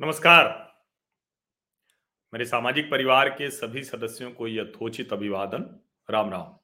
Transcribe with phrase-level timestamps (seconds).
[0.00, 0.74] नमस्कार।
[2.32, 6.58] मेरे सामाजिक परिवार के सभी सदस्यों को यथोचित अभिवादन। राम राम।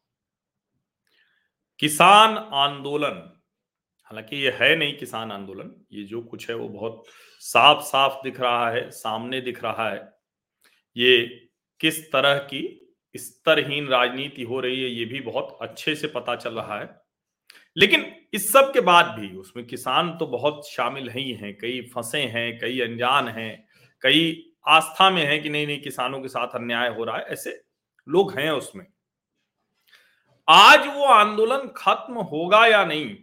[1.78, 3.42] किसान आंदोलन,
[4.04, 7.04] हालाँकि ये है नहीं किसान आंदोलन, ये जो कुछ है वो बहुत
[7.40, 10.12] साफ़ साफ़ दिख रहा है, सामने दिख रहा है।
[10.97, 11.26] ये
[11.81, 16.55] किस तरह की स्तरहीन राजनीति हो रही है, ये भी बहुत अच्छे से पता चल
[16.55, 17.09] रहा है।
[17.77, 18.04] लेकिन
[18.34, 22.58] इस सब के बाद भी उसमें किसान तो बहुत शामिल ही हैं, कई फंसे हैं,
[22.58, 23.66] कई अनजान हैं,
[24.02, 27.62] कई आस्था में है कि नहीं नहीं किसानों के साथ अन्याय हो रहा है, ऐसे
[28.08, 28.86] लोग हैं उसमें।
[30.48, 33.16] आज वो आंदोलन खत्म होगा या नहीं?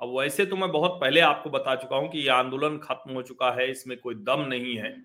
[0.00, 3.22] अब वैसे तो मैं बहुत पहले आपको बता चुका हूँ कि ये आंदोलन खत्म हो
[3.22, 4.96] चुका है, इसमें कोई दम नहीं है।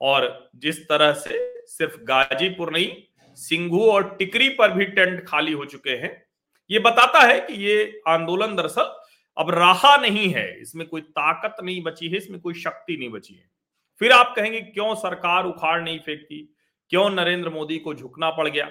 [0.00, 2.92] और जिस तरह से सिर्फ़ गाजीपुर नहीं,
[3.38, 6.29] सिंघू और टिकरी पर भी टेंट खाली हो चुके हैं
[6.70, 8.94] ये बताता है कि ये आंदोलन दरअसल
[9.36, 13.34] अब रहा नहीं है। इसमें कोई ताकत नहीं बची है, इसमें कोई शक्ति नहीं बची
[13.34, 13.48] है।
[14.00, 16.56] फिर आप कहेंगे, क्यों सरकार उखाड़ नहीं फेंकती?
[16.88, 18.64] क्यों नरेंद्र मोदी को झुकना पड़ गया?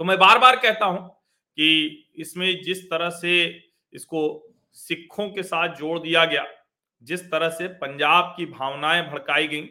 [0.00, 1.08] तो मैं बार बार कहता हूँ
[1.58, 3.46] कि इसमें जिस तरह से
[3.92, 4.20] इसको
[4.72, 6.44] सिखों के साथ जोड़ दिया गया,
[7.02, 9.68] जिस तरह से पंजाब की भावनाएँ भड़काई गई,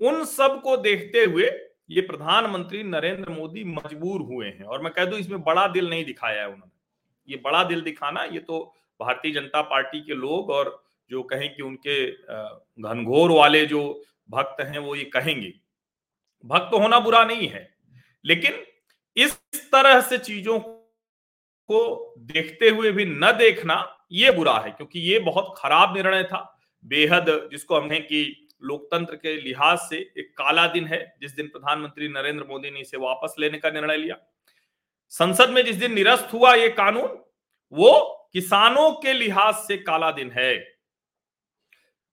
[0.00, 1.50] उन सबको देखते हुए
[1.92, 6.04] ये प्रधानमंत्री नरेंद्र मोदी मजबूर हुए हैं। और मैं कह दू, इसमें बड़ा दिल नहीं
[6.04, 6.70] दिखाया है उन्होंने।
[7.28, 11.62] ये बड़ा दिल दिखाना, ये तो भारतीय जनता पार्टी के लोग और जो कहें कि
[11.62, 13.82] उनके घनघोर वाले जो
[14.30, 15.52] भक्त हैं, वो ये कहेंगे।
[16.44, 17.68] भक्त होना बुरा नहीं है,
[18.24, 18.62] लेकिन
[19.16, 19.36] इस
[19.72, 23.76] तरह से चीज़ों को देखते हुए भी न देखना
[24.12, 26.48] ये बुरा है, क्योंकि ये बहुत खराब निर्णय था।
[26.84, 31.46] बेहद जिसको हम कहें कि लोकतंत्र के लिहाज से एक काला दिन है, जिस दिन
[31.46, 34.16] प्रधानमंत्री नरेंद्र मोदी ने इसे वापस लेने का निर्णय लिया।
[35.12, 37.18] संसद में जिस दिन निरस्त हुआ ये कानून,
[37.72, 40.52] वो किसानों के लिहाज से काला दिन है।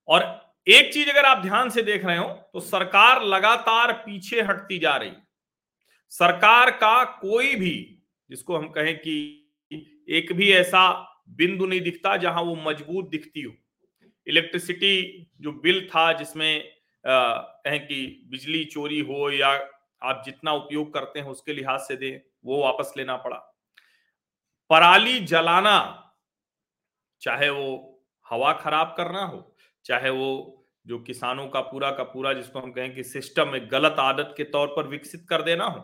[0.08, 0.22] और
[0.66, 4.96] एक चीज़ अगर आप ध्यान से देख रहे हो तो सरकार लगातार पीछे हटती जा
[4.96, 5.12] रही।
[6.12, 9.16] सरकार का कोई भी, जिसको हम कहें कि
[10.08, 10.88] एक भी ऐसा
[11.28, 13.52] बिंदु नहीं दिखता जहाँ वो मज़बूत दिखती हो।
[14.30, 16.62] इलेक्ट्रिसिटी जो बिल था जिसमें
[17.04, 19.48] कहें कि बिजली, चोरी हो या
[20.02, 23.36] आप जितना उपयोग करते हैं उसके लिहाज से दें, वो वापस लेना पड़ा।
[24.70, 25.76] पराली जलाना,
[27.22, 27.68] चाहे वो
[28.26, 32.94] हवा खराब करना हो, चाहे वो जो किसानों का पूरा का पूरा जिसको हम कहें
[32.94, 35.80] कि सिस्टम एक गलत आदत के तौर पर विकसित कर देना हो,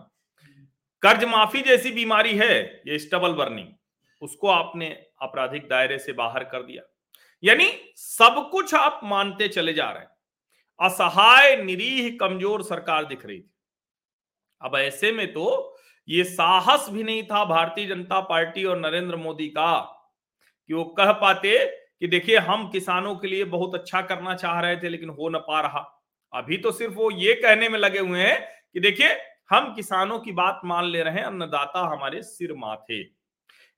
[1.02, 3.68] कर्ज माफ़ी जैसी बीमारी है, ये स्टबल बर्निंग,
[4.22, 4.88] उसको आपने
[5.22, 6.82] आपराधिक दायरे से बाहर कर दिया।
[7.42, 10.10] यानी सब कुछ आप मानते चले जा रहे हैं।
[10.80, 13.50] असहाय, निरीह, कमज़ोर सरकार दिख रही थी।
[14.62, 15.76] अब ऐसे में तो
[16.08, 19.78] ये साहस भी नहीं था भारतीय जनता पार्टी और नरेंद्र मोदी का
[20.70, 21.58] कि वो कह पाते
[22.00, 25.38] कि देखिए, हम किसानों के लिए बहुत अच्छा करना चाह रहे थे, लेकिन हो ना
[25.38, 25.80] पा रहा।
[26.32, 28.41] अभी तो सिर्फ़ वो ये कहने में लगे हुए हैं
[28.72, 29.08] कि देखिए,
[29.50, 33.03] हम किसानों की बात मान ले रहे हैं, अन्नदाता हमारे सिर माथे।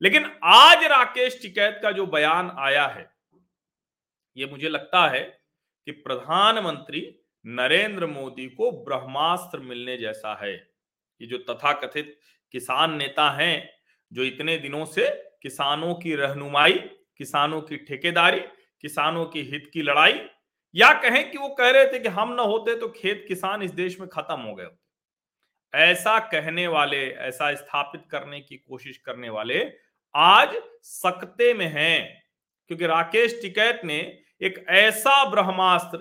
[0.03, 3.11] लेकिन आज राकेश टिकैत का जो बयान आया है
[4.39, 5.21] ये मुझे लगता है
[5.87, 7.03] कि प्रधानमंत्री
[7.47, 10.55] नरेंद्र मोदी को ब्रह्मास्त्र मिलने जैसा है।
[11.21, 12.19] ये जो तथाकथित
[12.55, 13.71] किसान नेता हैं,
[14.13, 15.09] जो इतने दिनों से
[15.43, 16.73] किसानों की रहनुमाई,
[17.19, 18.41] किसानों की ठेकेदारी,
[18.83, 20.21] किसानों की हित की लड़ाई,
[20.75, 23.71] या कहें कि वो कह रहे थे कि हम ना होते तो खेत किसान इस
[23.71, 24.69] देश में खत्म हो गए
[25.75, 29.73] ऐसा कहने वाले, ऐसा स्थापित करने की कोशिश करने वाले
[30.15, 32.23] आज सकते में हैं,
[32.71, 33.99] क्योंकि राकेश टिकैत ने
[34.41, 35.99] एक ऐसा ब्रह्मास्त्र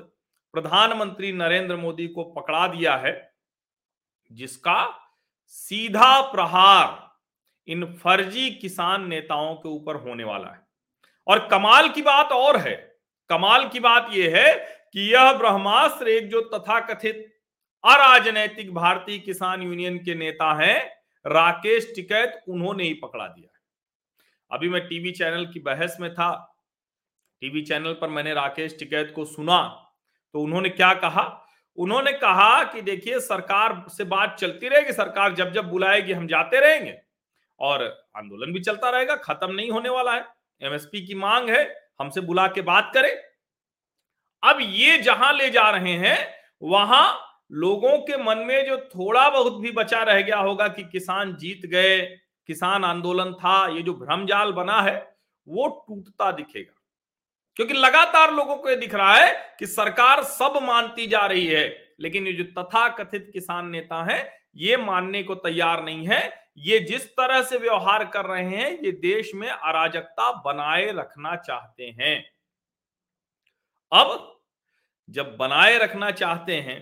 [0.53, 3.34] प्रधानमंत्री नरेंद्र मोदी को पकड़ा दिया है,
[4.31, 4.86] जिसका
[5.46, 7.06] सीधा प्रहार
[7.68, 10.66] इन फर्जी किसान नेताओं के ऊपर होने वाला है।
[11.28, 12.75] और कमाल की बात और है,
[13.30, 14.54] कमाल की बात यह है
[14.94, 17.25] कि यह ब्रह्मास्त्र एक जो तथाकथित
[17.84, 20.80] अराजनैतिक भारतीय किसान यूनियन के नेता हैं,
[21.25, 23.50] राकेश टिकैत, उन्होंने ही पकड़ा दिया
[24.51, 26.54] अभी मैं टीवी चैनल की बहस में था
[27.42, 29.84] टीवी चैनल पर मैंने राकेश टिकैत को सुना
[30.34, 31.48] तो उन्होंने क्या कहा?
[31.78, 36.60] उन्होंने कहा कि देखिए, सरकार से बात चलती रहेगी, सरकार जब जब बुलाएगी, हम जाते
[36.60, 36.98] रहेंगे।
[37.60, 40.25] और आंदोलन भी चलता रहेगा, खत्म नहीं होने वाला है।
[40.62, 43.12] एमएसपी की मांग है, हमसे बुला के बात करें।
[44.44, 46.33] अब ये जहाँ ले जा रहे हैं,
[46.63, 47.19] वहाँ
[47.51, 51.66] लोगों के मन में जो थोड़ा बहुत भी बचा रह गया होगा कि किसान जीत
[51.66, 52.01] गए,
[52.48, 55.18] किसान आंदोलन था, ये जो भ्रमजाल बना है,
[55.48, 56.76] वो टूटता दिखेगा।
[57.59, 61.68] क्योंकि लगातार लोगों को ये दिख रहा है कि सरकार सब मानती जा रही है,
[62.00, 64.24] लेकिन ये जो तथा कथित किसान नेता हैं,
[64.56, 66.21] ये मानने को तैयार नहीं है।
[66.59, 71.95] ये जिस तरह से व्यवहार कर रहे हैं, ये देश में अराजकता बनाए रखना चाहते
[72.00, 72.24] हैं।
[73.92, 74.33] अब
[75.09, 76.80] जब बनाए रखना चाहते हैं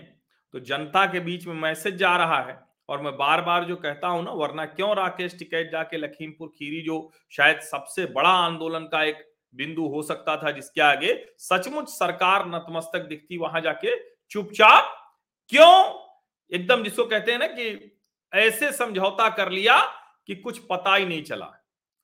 [0.54, 2.58] तो जनता के बीच में मैसेज जा रहा है,
[2.88, 6.80] और मैं बार बार जो कहता हूँ ना, वरना क्यों राकेश टिकैत जाके लखीमपुर खीरी,
[6.82, 12.46] जो शायद सबसे बड़ा आंदोलन का एक बिंदु हो सकता था जिसके आगे सचमुच सरकार
[12.46, 15.14] नतमस्तक दिखती वहाँ जाके चुपचाप
[15.48, 16.06] क्यों?
[16.52, 17.98] एकदम जिसको कहते हैं ना कि
[18.34, 19.80] ऐसे समझौता कर लिया
[20.26, 21.52] कि कुछ पता ही नहीं चला।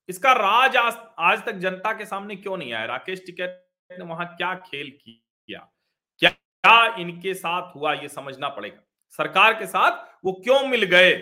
[0.09, 2.85] इसका राज आज, आज तक जनता के सामने क्यों नहीं आया?
[2.85, 5.73] राकेश टिकैत ने वहाँ क्या खेल किया?
[6.19, 11.13] क्या क्या इनके साथ हुआ ये समझना पड़ेगा। सरकार के साथ वो क्यों मिल गए?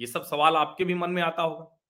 [0.00, 1.80] ये सब सवाल आपके भी मन में आता होगा।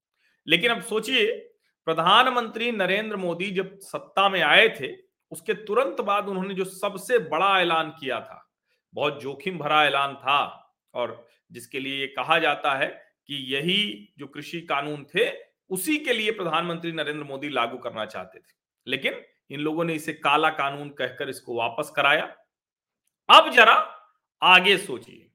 [0.48, 1.53] लेकिन अब सोचिए
[1.84, 4.96] प्रधानमंत्री नरेंद्र मोदी जब सत्ता में आए थे,
[5.30, 8.50] उसके तुरंत बाद उन्होंने जो सबसे बड़ा ऐलान किया था,
[8.94, 12.86] बहुत जोखिम भरा ऐलान था, और जिसके लिए ये कहा जाता है
[13.26, 15.30] कि यही जो कृषि कानून थे,
[15.70, 18.52] उसी के लिए प्रधानमंत्री नरेंद्र मोदी लागू करना चाहते थे।
[18.86, 19.12] लेकिन
[19.50, 22.36] इन लोगों ने इसे काला कानून कहकर इसको वापस कराया।
[23.30, 24.00] अब जरा
[24.42, 25.30] आगे सोचिए।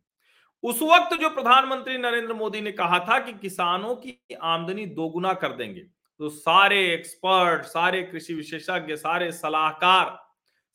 [0.64, 5.54] उस वक्त जो प्रधानमंत्री नरेंद्र मोदी ने कहा था कि किसानों की आमदनी दोगुना कर
[5.54, 10.18] देंगे तो सारे एक्सपर्ट सारे कृषि विशेषज्ञ, सारे सलाहकार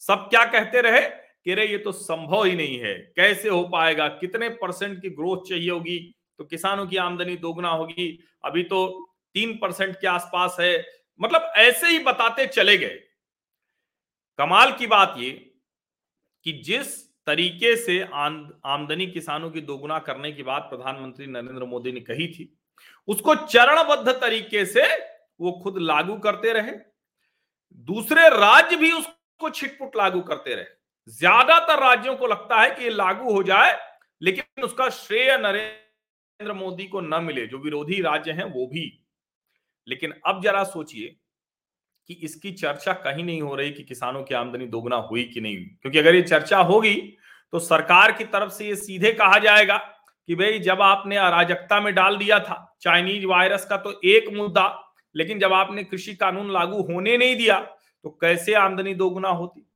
[0.03, 1.01] सब क्या कहते रहे
[1.45, 4.09] कि रे ये तो संभव ही नहीं है। कैसे हो पाएगा?
[4.09, 5.99] कितने परसेंट की ग्रोथ चाहिए होगी?
[6.39, 10.85] तो किसानों की आमदनी दोगुना होगी। अभी तो तीन परसेंट के आसपास है।
[11.21, 12.99] मतलब ऐसे ही बताते चले गए।
[14.39, 15.31] कमाल की बात ये
[16.47, 22.01] कि जिस तरीके से आमदनी किसानों की दोगुना करने की बात प्रधानमंत्री नरेंद्र मोदी ने
[22.01, 22.53] कही थी,
[23.09, 24.83] उसको चरणबद्ध तरीके से
[25.41, 26.73] वो खुद लागू करते रहे,
[27.89, 32.91] दूसरे राज्य भी उसको छिटपुट लागू करते रहे। ज़्यादातर राज्यों को लगता है कि ये
[32.91, 33.79] लागू हो जाए,
[34.23, 38.91] लेकिन उसका श्रेय नरेंद्र मोदी को न मिले, जो विरोधी राज्य हैं वो भी।
[39.87, 41.17] लेकिन अब जरा सोचिए
[42.09, 45.57] कि इसकी चर्चा कहीं नहीं हो रही कि किसानों की आमदनी दोगुना हुई कि नहीं
[45.57, 46.95] हुई। क्योंकि अगर ये चर्चा होगी
[47.53, 49.77] तो सरकार की तरफ़ से ये सीधे कहा जाएगा
[50.29, 54.67] कि भाई जब आपने अराजकता में डाल दिया था, चाइनीज़ वायरस का तो एक मुद्दा
[55.17, 57.61] लेकिन जब आपने कृषि कानून लागू होने नहीं दिया
[58.05, 59.67] तो कैसे आमदनी दोगुना होती?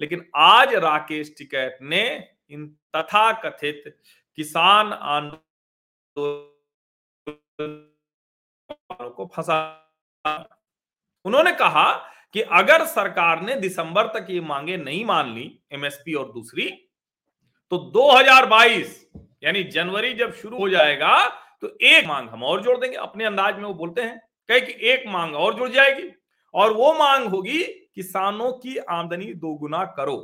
[0.00, 2.66] लेकिन आज राकेश टिकैत ने इन
[2.96, 4.00] तथा कथित
[4.36, 5.40] किसान आंदोलन
[8.90, 9.58] को फंसा
[11.24, 11.92] उन्होंने कहा
[12.32, 16.68] कि अगर सरकार ने दिसंबर तक ये मांगे नहीं मान ली, एमएसपी और दूसरी
[17.70, 18.88] तो 2022
[19.42, 23.56] यानी जनवरी जब शुरू हो जाएगा तो एक मांग हम और जोड़ देंगे। अपने अंदाज
[23.56, 24.18] में वो बोलते हैं,
[24.48, 26.08] कहे कि एक मांग और जुड़ जाएगी
[26.54, 27.62] और वो मांग होगी,
[27.94, 30.16] किसानों की आमदनी दोगुना करो।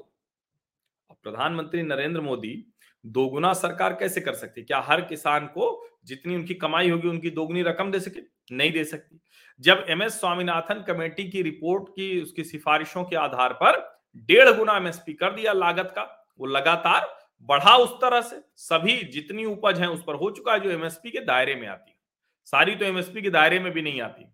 [1.12, 2.72] प्रधानमंत्री नरेंद्र मोदी
[3.06, 4.62] दोगुना सरकार कैसे कर सकती?
[4.62, 8.20] क्या हर किसान को जितनी उनकी कमाई होगी, उनकी दोगुनी रकम दे सके?
[8.56, 9.20] नहीं दे सकती।
[9.60, 14.76] जब एम एस स्वामीनाथन कमेटी की रिपोर्ट की, उसकी सिफारिशों के आधार पर डेढ़ गुना
[14.76, 19.90] एमएसपी कर दिया लागत का, वो लगातार बढ़ा उस तरह से, सभी जितनी उपज है
[19.90, 21.96] उस पर हो चुका है, जो एमएसपी के दायरे में आती है।
[22.44, 24.32] सारी तो एमएसपी के दायरे में भी नहीं आती।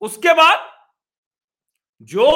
[0.00, 0.72] उसके बाद
[2.02, 2.30] जो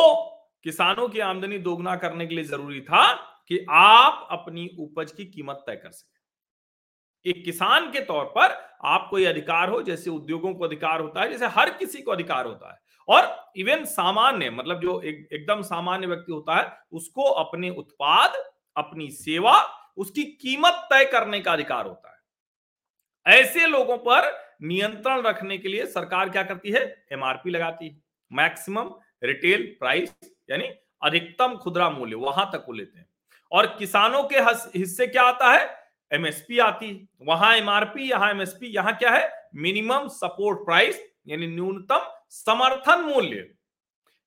[0.64, 3.12] किसानों की आमदनी दोगुना करने के लिए ज़रूरी था
[3.48, 9.18] कि आप अपनी उपज की कीमत तय कर सके। एक किसान के तौर पर आपको
[9.18, 12.72] यह अधिकार हो, जैसे उद्योगों को अधिकार होता है, जैसे हर किसी को अधिकार होता
[12.72, 12.78] है।
[13.08, 19.10] और इवन सामान्य मतलब जो एक, एकदम सामान्य व्यक्ति होता है, उसको अपने उत्पाद अपनी
[19.10, 19.60] सेवा,
[19.96, 24.30] उसकी कीमत तय करने का अधिकार होता है। ऐसे लोगों पर
[24.62, 27.04] नियंत्रण रखने के लिए सरकार क्या करती है?
[27.12, 28.00] एमआरपी लगाती है।
[28.30, 28.90] मैक्सिमम
[29.24, 30.14] रिटेल प्राइस
[30.50, 30.68] यानी
[31.02, 33.06] अधिकतम खुदरा मूल्य, वहाँ तक को लेते हैं।
[33.52, 34.40] और किसानों के
[34.78, 35.68] हिस्से क्या आता है?
[36.12, 39.30] एमएसपी आती है। वहाँ एमआरपी यहाँ एमएसपी यहाँ क्या है?
[39.54, 43.48] मिनिमम सपोर्ट प्राइस यानी न्यूनतम समर्थन मूल्य।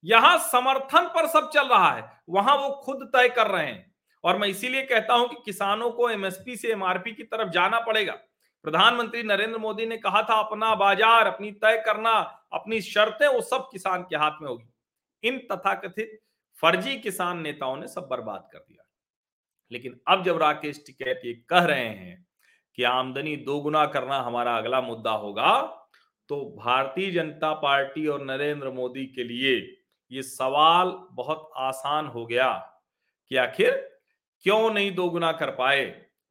[0.03, 3.94] यहाँ समर्थन पर सब चल रहा है। वहाँ वो खुद तय कर रहे हैं।
[4.25, 8.13] और मैं इसीलिए कहता हूँ कि किसानों को एमएसपी से एमआरपी की तरफ़ जाना पड़ेगा।
[8.65, 12.11] प्रधानमंत्री नरेंद्र मोदी ने कहा था, अपना बाज़ार, अपनी तय करना,
[12.53, 14.69] अपनी शर्तें, वो सब किसान के हाथ में होगी।
[15.23, 16.19] इन तथाकथित
[16.63, 18.83] फर्जी किसान नेताओं ने सब बर्बाद कर दिया।
[19.71, 22.25] लेकिन अब जब राकेश टिकैत ये कह रहे हैं
[22.77, 25.51] कि आमदनी दोगुना करना हमारा अगला मुद्दा होगा
[26.29, 29.55] तो भारतीय जनता पार्टी और नरेंद्र मोदी के लिए
[30.11, 32.51] ये सवाल बहुत आसान हो गया
[33.31, 33.71] कि आखिर
[34.45, 35.85] क्यों नहीं दोगुना कर पाए?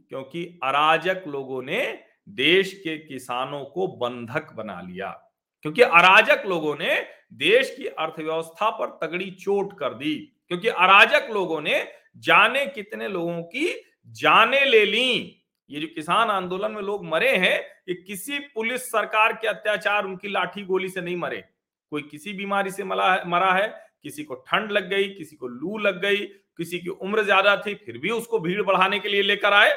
[0.09, 7.06] क्योंकि अराजक लोगों ने देश के किसानों को बंधक बना लिया। क्योंकि अराजक लोगों ने
[7.33, 13.42] देश की अर्थव्यवस्था पर तगड़ी चोट कर दी। क्योंकि अराजक लोगों ने जाने कितने लोगों
[13.42, 18.90] की जाने ले ली। ये जो किसान आंदोलन में लोग मरे हैं, ये किसी पुलिस
[18.90, 21.44] सरकार के अत्याचार उनकी लाठी गोली से नहीं मरे।
[21.90, 26.02] कोई किसी बीमारी से मरा है, किसी को ठंड लग गई, किसी को लू लग
[26.02, 26.26] गई
[26.59, 29.73] किसी की उम्र ज़्यादा थी, फिर भी उसको भीड़ बढ़ाने के लिए लेकर आए।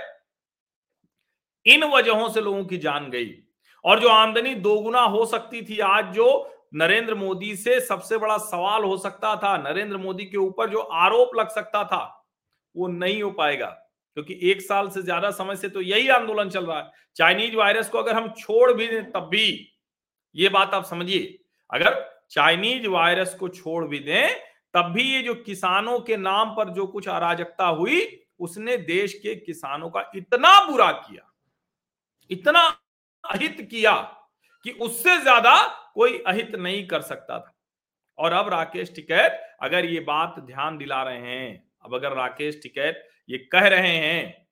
[1.65, 3.33] इन वजहों से लोगों की जान गई।
[3.85, 8.83] और जो आमदनी दोगुना हो सकती थी, आज जो नरेंद्र मोदी से सबसे बड़ा सवाल
[8.83, 12.25] हो सकता था, नरेंद्र मोदी के ऊपर जो आरोप लग सकता था,
[12.75, 13.67] वो नहीं हो पाएगा।
[14.17, 17.89] क्योंकि एक साल से ज़्यादा समय से तो यही आंदोलन चल रहा है। चाइनीज़ वायरस
[17.89, 19.73] को अगर हम छोड़ भी दें, तब भी,
[20.35, 21.37] ये बात आप समझिए।
[21.69, 24.29] अगर चाइनीज़ वायरस को छोड़ भी दें
[24.73, 28.01] तब भी ये जो किसानों के नाम पर जो कुछ अराजकता हुई,
[28.39, 31.31] उसने देश के किसानों का इतना बुरा किया,
[32.29, 32.61] इतना
[33.23, 33.93] अहित किया
[34.65, 35.55] कि उससे ज़्यादा
[35.95, 37.53] कोई अहित नहीं कर सकता था।
[38.17, 43.07] और अब राकेश टिकैत, अगर ये बात ध्यान दिला रहे हैं, अब अगर राकेश टिकैत
[43.29, 44.47] ये कह रहे हैं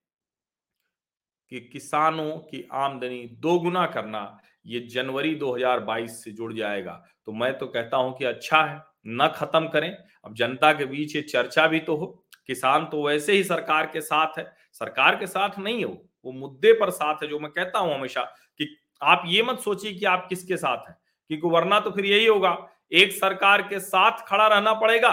[1.52, 4.22] कि किसानों की आमदनी दोगुना करना
[4.66, 6.94] ये जनवरी 2022 से जुड़ जाएगा
[7.28, 9.90] तो मैं तो कहता हूँ कि अच्छा है। न खत्म करें।
[10.26, 12.06] अब जनता के बीच ये चर्चा भी तो हो।
[12.48, 15.92] किसान तो वैसे ही सरकार के साथ है। सरकार के साथ नहीं हो,
[16.26, 18.22] वो मुद्दे पर साथ है, जो मैं कहता हूँ हमेशा
[18.60, 20.96] कि आप ये मत सोचिए कि आप किसके साथ हैं,
[21.30, 22.58] क्योंकि वरना तो फिर यही होगा,
[22.92, 25.10] एक सरकार के साथ खड़ा रहना पड़ेगा,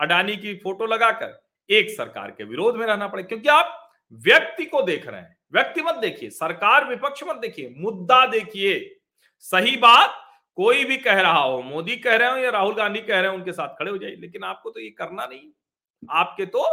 [0.00, 3.78] अडानी की फ़ोटो लगाकर एक सरकार के विरोध में रहना पड़ेगा, क्योंकि आप
[4.22, 8.98] व्यक्ति को देख रहे हैं। व्यक्ति मत देखिए, सरकार विपक्ष मत देखिए, मुद्दा देखिए।
[9.38, 10.14] सही बात
[10.58, 13.36] कोई भी कह रहा हो, मोदी कह रहे हो या राहुल गांधी कह रहे हो,
[13.36, 15.50] उनके साथ खड़े हो जाइए, लेकिन आपको तो ये करना नहीं।
[16.02, 16.64] आपके तो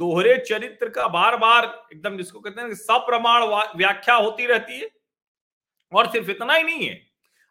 [0.00, 3.44] दोहरे चरित्र का बार बार एकदम जिसको कहते हैं सप्रमाण
[3.76, 4.88] व्याख्या होती रहती है।
[5.92, 7.00] और सिर्फ़ इतना ही नहीं है,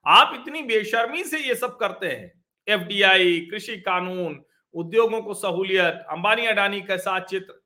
[0.05, 2.31] आप इतनी बेशर्मी से ये सब करते हैं।
[2.67, 4.41] एफडीआई, कृषि कानून,
[4.75, 7.61] उद्योगों को सहूलियत अंबानी अडानी का साथ चित्र,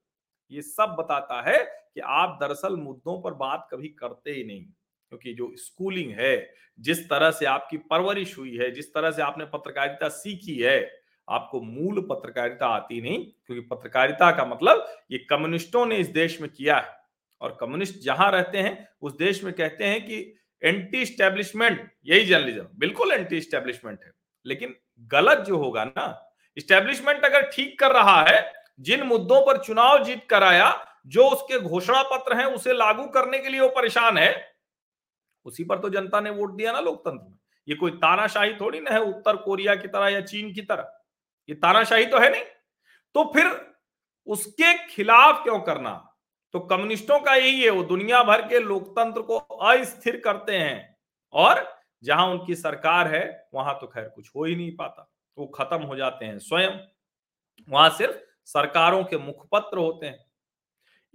[0.51, 4.65] ये सब बताता है कि आप दरअसल मुद्दों पर बात कभी करते ही नहीं।
[5.09, 9.45] क्योंकि जो स्कूलिंग है, जिस तरह से आपकी परवरिश हुई है, जिस तरह से आपने
[9.45, 15.95] पत्रकारिता सीखी है, आपको मूल पत्रकारिता आती नहीं, क्योंकि पत्रकारिता का मतलब ये कम्युनिस्टों ने
[15.95, 16.95] इस देश में किया है।
[17.41, 22.67] और कम्युनिस्ट जहाँ रहते हैं, उस देश में कहते हैं कि एंटी स्टैब्लिशमेंट यही जर्नलिज्म
[22.75, 24.11] बिल्कुल एंटी स्टैब्लिशमेंट है।
[24.45, 30.03] लेकिन गलत जो होगा ना स्टैब्लिशमेंट अगर ठीक कर रहा है, जिन मुद्दों पर चुनाव
[30.03, 34.56] जीत कराया जो उसके घोषणा पत्र हैं, उसे लागू करने के लिए वो परेशान है
[35.45, 38.91] उसी पर तो जनता ने वोट दिया ना लोकतंत्र में। ये कोई तानाशाही थोड़ी ना
[38.91, 40.93] है उत्तर कोरिया की तरह या चीन की तरह।
[41.49, 42.43] ये तानाशाही तो है नहीं।
[43.15, 43.75] तो फिर
[44.27, 46.13] उसके खिलाफ क्यों करना?
[46.53, 50.97] तो कम्युनिस्टों का यही है, वो दुनिया भर के लोकतंत्र को अस्थिर करते हैं
[51.33, 55.81] और जहाँ उनकी सरकार है, वहाँ तो खैर कुछ हो ही नहीं पाता। वो खत्म
[55.83, 56.71] हो जाते हैं स्वयं।
[57.69, 60.26] वहाँ सिर्फ़ सरकारों के मुखपत्र होते हैं।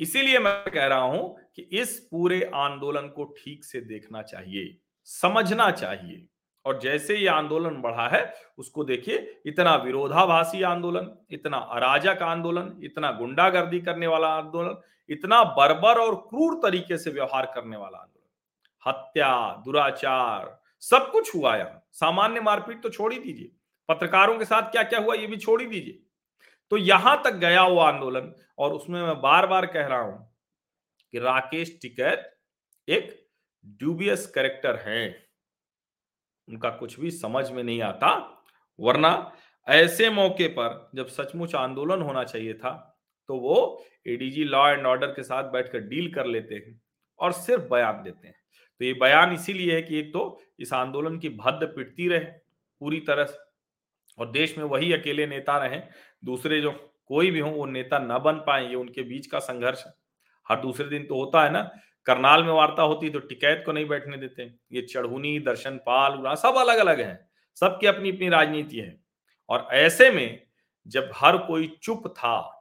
[0.00, 5.70] इसीलिए मैं कह रहा हूँ कि इस पूरे आंदोलन को ठीक से देखना चाहिए, समझना
[5.70, 6.26] चाहिए।
[6.64, 8.22] और जैसे ये आंदोलन बढ़ा है,
[8.58, 16.00] उसको देखिए, इतना विरोधाभासी आंदोलन, इतना अराजक आंदोलन, इतना गुंडागर्दी करने वाला आंदोलन, इतना बर्बर
[16.00, 18.28] और क्रूर तरीके से व्यवहार करने वाला आंदोलन।
[18.82, 23.50] हत्या, दुराचार, सब कुछ हुआ यहाँ। सामान्य मारपीट तो छोड़ ही दीजिए।
[23.88, 25.98] पत्रकारों के साथ क्या क्या हुआ, ये भी छोड़ ही दीजिए।
[26.72, 30.18] तो यहाँ तक गया वो आंदोलन, और उसमें मैं बार बार कह रहा हूँ
[31.14, 32.30] कि राकेश टिकैत
[32.88, 33.10] एक
[33.80, 35.02] ड्यूबियस कैरेक्टर है।
[36.48, 38.08] उनका कुछ भी समझ में नहीं आता,
[38.78, 39.32] वरना
[39.66, 42.70] ऐसे मौके पर जब सचमुच आंदोलन होना चाहिए था
[43.28, 46.80] तो वो एडीजी लॉ एंड ऑर्डर के साथ बैठकर डील कर लेते हैं
[47.20, 48.34] और सिर्फ़ बयान देते हैं।
[48.80, 52.24] तो ये बयान इसीलिए है कि एक तो इस आंदोलन की भद्द पिटती रहे
[52.80, 53.38] पूरी तरह से,
[54.18, 55.80] और देश में वही अकेले नेता रहे
[56.22, 56.70] दूसरे जो
[57.06, 59.84] कोई भी हो, वो नेता न बन पाए, ये उनके बीच का संघर्ष
[60.46, 61.62] हर दूसरे दिन तो होता है ना,
[62.06, 66.54] करनाल में वार्ता होती तो टिकैत को नहीं बैठने देते। ये चढ़ुनी, दर्शन पाल सब
[66.58, 68.96] अलग अलग हैं, सबकी अपनी अपनी राजनीति है।
[69.48, 70.42] और ऐसे में
[70.86, 72.58] जब हर कोई चुप था,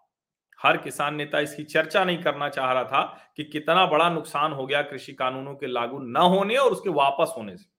[0.60, 3.01] हर किसान नेता इसकी चर्चा नहीं करना चाह रहा था
[3.38, 7.34] कि कितना बड़ा नुकसान हो गया कृषि कानूनों के लागू न होने और उसके वापस
[7.38, 7.70] होने से।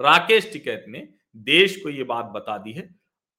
[0.00, 2.88] राकेश टिकैत ने देश को ये बात बता दी है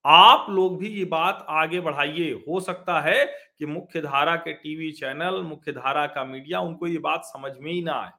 [0.08, 4.92] आप लोग भी ये बात आगे बढ़ाइए। हो सकता है कि मुख्य धारा के टीवी
[4.92, 8.12] चैनल मुख्य धारा का मीडिया उनको ये बात समझ में ही ना आए।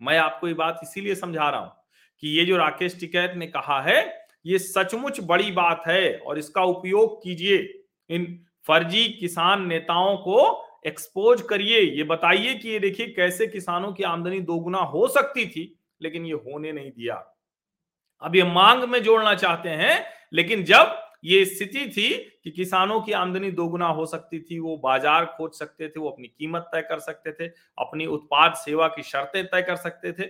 [0.00, 1.72] मैं आपको ये बात इसीलिए समझा रहा हूँ
[2.22, 6.62] कि ये जो राकेश टिकैत ने कहा है, ये सचमुच बड़ी बात है और इसका
[6.64, 7.58] उपयोग कीजिए।
[8.10, 8.26] इन
[8.68, 14.40] फर्जी किसान नेताओं को एक्सपोज करिए। ये बताइए कि ये देखिए कैसे किसानों की आमदनी
[14.40, 17.14] दोगुना हो सकती थी, लेकिन ये होने नहीं दिया।
[18.22, 22.08] अब ये मांग में जोड़ना चाहते हैं, लेकिन जब ये स्थिति थी
[22.44, 26.28] कि किसानों की आमदनी दोगुना हो सकती थी, वो बाज़ार खोज सकते थे, वो अपनी
[26.28, 27.48] कीमत तय कर सकते थे,
[27.78, 30.28] अपनी उत्पाद सेवा की शर्तें तय कर सकते थे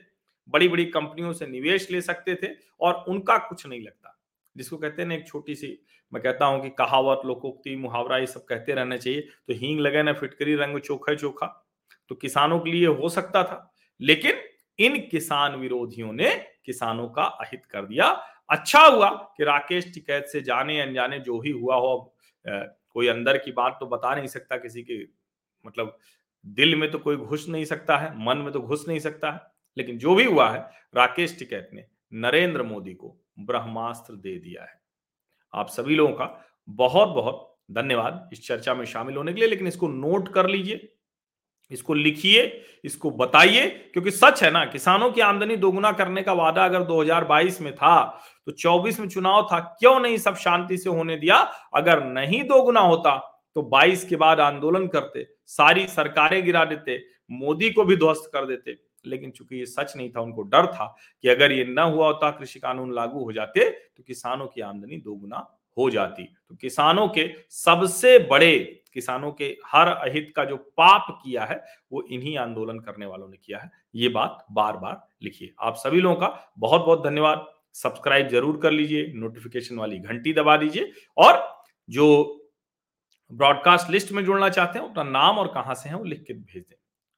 [0.48, 2.48] बड़ी बड़ी कंपनियों से निवेश ले सकते थे
[2.80, 4.16] और उनका कुछ नहीं लगता।
[4.56, 5.78] जिसको कहते हैं ना, एक छोटी सी
[6.12, 10.02] मैं कहता हूँ कि कहावत, लोकोक्ति, मुहावरा, ये सब कहते रहना चाहिए। तो हींग लगे
[10.02, 11.46] ना, फिटकरी रंग चोखा चोखा।
[12.08, 14.40] तो किसानों के लिए हो सकता था, लेकिन
[14.78, 16.30] इन किसान विरोधियों ने
[16.66, 18.06] किसानों का अहित कर दिया।
[18.48, 22.14] अच्छा हुआ कि राकेश टिकैत से जाने अनजाने जो ही हुआ हो
[22.46, 25.02] कोई अंदर की बात तो बता नहीं सकता किसी के
[25.64, 25.96] मतलब
[26.44, 29.40] दिल में तो कोई घुस नहीं सकता है, मन में तो घुस नहीं सकता है।
[29.76, 30.60] लेकिन जो भी हुआ है,
[30.94, 34.80] राकेश टिकैत ने नरेंद्र मोदी को ब्रह्मास्त्र दे दिया है।
[35.54, 36.26] आप सभी लोगों का
[36.68, 40.88] बहुत बहुत धन्यवाद इस चर्चा में शामिल होने के लिए, लेकिन इसको नोट कर लीजिए।
[41.70, 42.42] इसको लिखिए,
[42.84, 47.60] इसको बताइए, क्योंकि सच है ना, किसानों की आमदनी दोगुना करने का वादा अगर 2022
[47.60, 48.02] में था
[48.46, 51.36] तो 24 में चुनाव था, क्यों नहीं सब शांति से होने दिया?
[51.74, 53.16] अगर नहीं दोगुना होता
[53.56, 58.46] तो 22 के बाद आंदोलन करते, सारी सरकारें गिरा देते, मोदी को भी ध्वस्त कर
[58.46, 62.06] देते। लेकिन चूँकि ये सच नहीं था, उनको डर था कि अगर ये न हुआ
[62.06, 65.46] होता, कृषि कानून लागू हो जाते तो किसानों की आमदनी दोगुना
[65.76, 71.44] हो जाती। तो किसानों के सबसे बड़े किसानों के हर अहित का जो पाप किया
[71.44, 75.76] है, वो इन्हीं आंदोलन करने वालों ने किया है। ये बात बार बार लिखिए। आप
[75.76, 80.92] सभी लोगों का बहुत बहुत धन्यवाद। सब्सक्राइब ज़रूर कर लीजिए, नोटिफिकेशन वाली घंटी दबा दीजिए
[81.18, 81.42] और
[81.88, 82.36] जो
[83.30, 86.34] ब्रॉडकास्ट लिस्ट में जुड़ना चाहते हैं, अपना नाम और कहाँ से है, वो लिख के
[86.34, 86.76] भेज दें।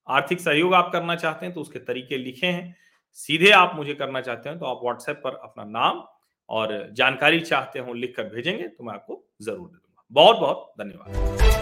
[0.09, 2.75] आर्थिक सहयोग आप करना चाहते हैं तो उसके तरीके लिखे हैं।
[3.19, 6.03] सीधे आप मुझे करना चाहते हैं तो आप व्हाट्सएप पर अपना नाम
[6.49, 11.62] और जानकारी चाहते हो लिखकर भेजेंगे तो मैं आपको ज़रूर दे दूँगा। बहुत बहुत धन्यवाद।